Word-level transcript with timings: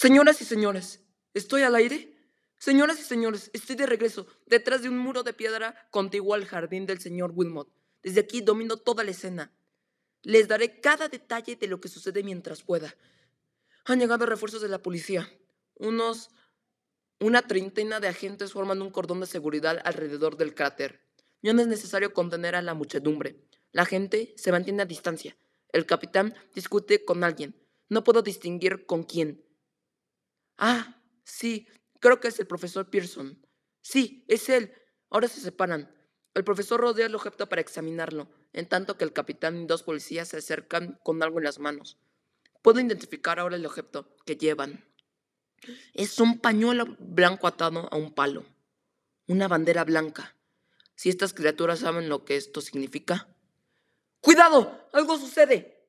Señoras 0.00 0.40
y 0.40 0.46
señores, 0.46 1.00
¿estoy 1.34 1.60
al 1.60 1.74
aire? 1.74 2.16
Señoras 2.56 2.98
y 2.98 3.02
señores, 3.02 3.50
estoy 3.52 3.76
de 3.76 3.84
regreso, 3.84 4.26
detrás 4.46 4.80
de 4.80 4.88
un 4.88 4.96
muro 4.96 5.22
de 5.22 5.34
piedra 5.34 5.74
contiguo 5.90 6.32
al 6.32 6.46
jardín 6.46 6.86
del 6.86 7.00
señor 7.00 7.32
Wilmot. 7.34 7.68
Desde 8.02 8.20
aquí 8.20 8.40
domino 8.40 8.78
toda 8.78 9.04
la 9.04 9.10
escena. 9.10 9.52
Les 10.22 10.48
daré 10.48 10.80
cada 10.80 11.10
detalle 11.10 11.56
de 11.56 11.66
lo 11.66 11.82
que 11.82 11.88
sucede 11.88 12.22
mientras 12.22 12.62
pueda. 12.62 12.96
Han 13.84 14.00
llegado 14.00 14.24
refuerzos 14.24 14.62
de 14.62 14.68
la 14.68 14.78
policía. 14.78 15.30
Unos... 15.74 16.30
Una 17.18 17.42
treintena 17.42 18.00
de 18.00 18.08
agentes 18.08 18.52
forman 18.52 18.80
un 18.80 18.88
cordón 18.88 19.20
de 19.20 19.26
seguridad 19.26 19.82
alrededor 19.84 20.38
del 20.38 20.54
cráter. 20.54 21.02
Ya 21.42 21.52
no 21.52 21.60
es 21.60 21.68
necesario 21.68 22.14
contener 22.14 22.54
a 22.54 22.62
la 22.62 22.72
muchedumbre. 22.72 23.36
La 23.70 23.84
gente 23.84 24.32
se 24.38 24.50
mantiene 24.50 24.80
a 24.80 24.86
distancia. 24.86 25.36
El 25.74 25.84
capitán 25.84 26.34
discute 26.54 27.04
con 27.04 27.22
alguien. 27.22 27.54
No 27.90 28.02
puedo 28.02 28.22
distinguir 28.22 28.86
con 28.86 29.02
quién. 29.02 29.44
Ah, 30.60 31.02
sí, 31.24 31.66
creo 32.00 32.20
que 32.20 32.28
es 32.28 32.38
el 32.38 32.46
profesor 32.46 32.90
Pearson. 32.90 33.44
Sí, 33.80 34.26
es 34.28 34.50
él. 34.50 34.74
Ahora 35.08 35.26
se 35.26 35.40
separan. 35.40 35.90
El 36.34 36.44
profesor 36.44 36.80
rodea 36.80 37.06
el 37.06 37.14
objeto 37.14 37.48
para 37.48 37.62
examinarlo, 37.62 38.30
en 38.52 38.68
tanto 38.68 38.98
que 38.98 39.04
el 39.04 39.14
capitán 39.14 39.62
y 39.62 39.66
dos 39.66 39.82
policías 39.82 40.28
se 40.28 40.36
acercan 40.36 41.00
con 41.02 41.22
algo 41.22 41.38
en 41.38 41.44
las 41.44 41.58
manos. 41.58 41.98
Puedo 42.60 42.78
identificar 42.78 43.40
ahora 43.40 43.56
el 43.56 43.64
objeto 43.64 44.14
que 44.26 44.36
llevan. 44.36 44.84
Es 45.94 46.20
un 46.20 46.38
pañuelo 46.38 46.94
blanco 46.98 47.46
atado 47.46 47.88
a 47.90 47.96
un 47.96 48.12
palo. 48.12 48.44
Una 49.26 49.48
bandera 49.48 49.84
blanca. 49.84 50.36
Si 50.94 51.08
estas 51.08 51.32
criaturas 51.32 51.78
saben 51.78 52.10
lo 52.10 52.26
que 52.26 52.36
esto 52.36 52.60
significa. 52.60 53.34
¡Cuidado! 54.20 54.88
¡Algo 54.92 55.16
sucede! 55.18 55.79